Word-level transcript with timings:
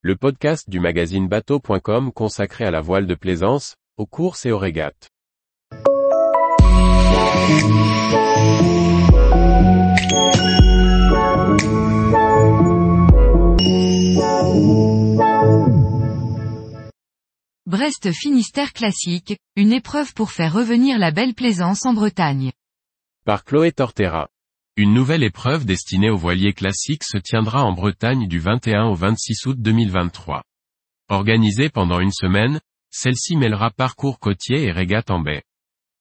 le 0.00 0.14
podcast 0.14 0.70
du 0.70 0.78
magazine 0.78 1.26
bateau.com 1.26 2.12
consacré 2.12 2.64
à 2.64 2.70
la 2.70 2.80
voile 2.80 3.08
de 3.08 3.16
plaisance, 3.16 3.74
aux 3.96 4.06
courses 4.06 4.46
et 4.46 4.52
aux 4.52 4.58
régates. 4.58 5.08
Brest 17.66 18.12
Finistère 18.12 18.72
classique, 18.72 19.36
une 19.56 19.72
épreuve 19.72 20.14
pour 20.14 20.30
faire 20.30 20.52
revenir 20.52 20.98
la 20.98 21.10
belle 21.10 21.34
plaisance 21.34 21.84
en 21.84 21.92
Bretagne. 21.92 22.52
Par 23.24 23.44
Chloé 23.44 23.72
Tortera. 23.72 24.28
Une 24.80 24.94
nouvelle 24.94 25.24
épreuve 25.24 25.64
destinée 25.64 26.08
aux 26.08 26.16
voiliers 26.16 26.52
classiques 26.52 27.02
se 27.02 27.18
tiendra 27.18 27.64
en 27.64 27.72
Bretagne 27.72 28.28
du 28.28 28.38
21 28.38 28.84
au 28.84 28.94
26 28.94 29.46
août 29.46 29.56
2023. 29.58 30.44
Organisée 31.08 31.68
pendant 31.68 31.98
une 31.98 32.12
semaine, 32.12 32.60
celle-ci 32.88 33.34
mêlera 33.34 33.72
parcours 33.72 34.20
côtier 34.20 34.66
et 34.66 34.70
régate 34.70 35.10
en 35.10 35.18
baie. 35.18 35.42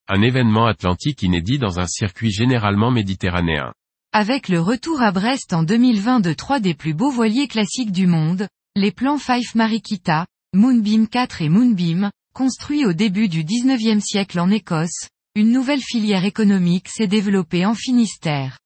Un 0.07 0.21
événement 0.21 0.67
atlantique 0.67 1.23
inédit 1.23 1.57
dans 1.57 1.79
un 1.79 1.87
circuit 1.87 2.29
généralement 2.29 2.91
méditerranéen. 2.91 3.73
Avec 4.11 4.47
le 4.47 4.61
retour 4.61 5.01
à 5.01 5.11
Brest 5.11 5.53
en 5.53 5.63
2020 5.63 6.19
de 6.19 6.33
trois 6.33 6.59
des 6.59 6.75
plus 6.75 6.93
beaux 6.93 7.09
voiliers 7.09 7.47
classiques 7.47 7.91
du 7.91 8.05
monde, 8.05 8.47
les 8.75 8.91
plans 8.91 9.17
Five 9.17 9.55
Marikita, 9.55 10.27
Moonbeam 10.53 11.07
4 11.07 11.41
et 11.41 11.49
Moonbeam, 11.49 12.11
construits 12.35 12.85
au 12.85 12.93
début 12.93 13.27
du 13.27 13.43
19e 13.43 14.01
siècle 14.01 14.39
en 14.39 14.51
Écosse, 14.51 15.09
une 15.33 15.51
nouvelle 15.51 15.81
filière 15.81 16.25
économique 16.25 16.89
s'est 16.89 17.07
développée 17.07 17.65
en 17.65 17.73
Finistère. 17.73 18.59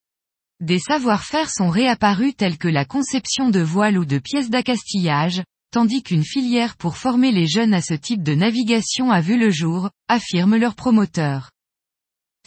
Des 0.61 0.77
savoir-faire 0.77 1.49
sont 1.49 1.71
réapparus 1.71 2.35
tels 2.37 2.59
que 2.59 2.67
la 2.67 2.85
conception 2.85 3.49
de 3.49 3.61
voiles 3.61 3.97
ou 3.97 4.05
de 4.05 4.19
pièces 4.19 4.51
d'accastillage, 4.51 5.41
tandis 5.71 6.03
qu'une 6.03 6.23
filière 6.23 6.77
pour 6.77 6.97
former 6.97 7.31
les 7.31 7.47
jeunes 7.47 7.73
à 7.73 7.81
ce 7.81 7.95
type 7.95 8.21
de 8.21 8.35
navigation 8.35 9.09
a 9.09 9.21
vu 9.21 9.39
le 9.39 9.49
jour, 9.49 9.89
affirment 10.07 10.57
leurs 10.57 10.75
promoteurs. 10.75 11.49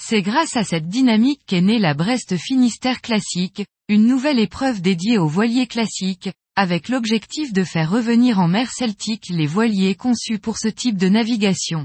C'est 0.01 0.23
grâce 0.23 0.57
à 0.57 0.63
cette 0.63 0.87
dynamique 0.87 1.41
qu'est 1.45 1.61
née 1.61 1.81
la 1.81 1.95
Brest 1.95 2.37
Finistère 2.37 3.01
classique, 3.01 3.65
une 3.89 4.07
nouvelle 4.07 4.39
épreuve 4.39 4.81
dédiée 4.81 5.19
aux 5.19 5.27
voiliers 5.27 5.67
classiques, 5.67 6.31
avec 6.55 6.89
l'objectif 6.89 7.53
de 7.53 7.65
faire 7.65 7.91
revenir 7.91 8.39
en 8.39 8.47
mer 8.47 8.71
Celtique 8.71 9.29
les 9.29 9.49
voiliers 9.49 9.97
conçus 9.97 10.39
pour 10.39 10.59
ce 10.59 10.69
type 10.69 10.99
de 10.99 11.09
navigation. 11.09 11.85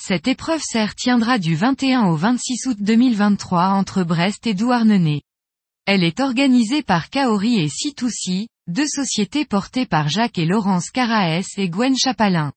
Cette 0.00 0.28
épreuve 0.28 0.62
serre 0.62 0.94
tiendra 0.94 1.40
du 1.40 1.56
21 1.56 2.04
au 2.04 2.14
26 2.14 2.68
août 2.68 2.76
2023 2.78 3.70
entre 3.70 4.04
Brest 4.04 4.46
et 4.46 4.54
Douarnenez. 4.54 5.22
Elle 5.90 6.04
est 6.04 6.20
organisée 6.20 6.82
par 6.82 7.08
Kaori 7.08 7.60
et 7.60 7.68
C2C, 7.68 8.48
deux 8.66 8.86
sociétés 8.86 9.46
portées 9.46 9.86
par 9.86 10.10
Jacques 10.10 10.36
et 10.36 10.44
Laurence 10.44 10.90
Caraès 10.90 11.46
et 11.56 11.70
Gwen 11.70 11.96
Chapalin. 11.96 12.52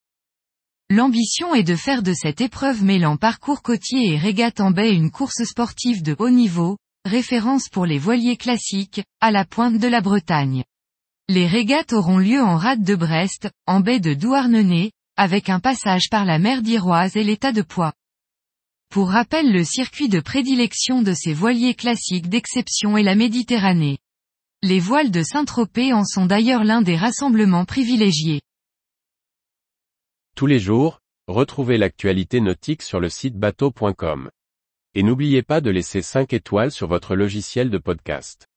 L'ambition 0.90 1.56
est 1.56 1.64
de 1.64 1.78
faire 1.78 2.04
de 2.04 2.12
cette 2.12 2.42
épreuve 2.42 2.84
mêlant 2.84 3.16
parcours 3.16 3.62
côtier 3.62 4.12
et 4.12 4.18
régate 4.18 4.60
en 4.60 4.72
baie 4.72 4.94
une 4.94 5.12
course 5.12 5.46
sportive 5.46 6.04
de 6.04 6.14
haut 6.20 6.30
niveau, 6.30 6.76
référence 7.06 7.70
pour 7.70 7.86
les 7.86 8.00
voiliers 8.00 8.36
classiques, 8.36 9.02
à 9.22 9.32
la 9.32 9.46
pointe 9.46 9.78
de 9.78 9.88
la 9.88 10.02
Bretagne. 10.02 10.66
Les 11.30 11.48
régates 11.48 11.94
auront 11.94 12.18
lieu 12.18 12.42
en 12.42 12.58
rade 12.58 12.84
de 12.84 12.96
Brest, 12.96 13.50
en 13.66 13.80
baie 13.80 14.02
de 14.02 14.14
Douarnenez, 14.14 14.92
avec 15.16 15.48
un 15.48 15.62
passage 15.62 16.10
par 16.12 16.26
la 16.26 16.38
mer 16.38 16.62
d'Iroise 16.62 17.16
et 17.16 17.24
l'état 17.24 17.54
de 17.54 17.62
Poix. 17.62 17.94
Pour 18.92 19.10
rappel 19.10 19.54
le 19.54 19.64
circuit 19.64 20.10
de 20.10 20.20
prédilection 20.20 21.02
de 21.02 21.14
ces 21.14 21.34
voiliers 21.34 21.76
classiques 21.76 22.28
d'exception 22.28 22.98
est 22.98 23.04
la 23.04 23.16
Méditerranée. 23.16 24.00
Les 24.64 24.82
voiles 24.82 25.12
de 25.12 25.24
Saint-Tropez 25.24 25.94
en 25.94 26.04
sont 26.04 26.26
d'ailleurs 26.26 26.66
l'un 26.66 26.82
des 26.82 26.98
rassemblements 26.98 27.64
privilégiés. 27.64 28.42
Tous 30.36 30.46
les 30.46 30.60
jours, 30.60 31.00
retrouvez 31.28 31.78
l'actualité 31.78 32.42
nautique 32.42 32.82
sur 32.82 33.00
le 33.00 33.08
site 33.08 33.38
bateau.com. 33.38 34.30
Et 34.94 35.04
n'oubliez 35.04 35.42
pas 35.42 35.62
de 35.62 35.70
laisser 35.70 36.02
5 36.02 36.34
étoiles 36.34 36.72
sur 36.72 36.90
votre 36.90 37.16
logiciel 37.16 37.70
de 37.70 37.78
podcast. 37.78 38.51